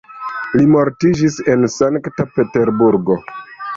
[0.53, 3.19] Li mortiĝis en Sankta Peterburgo.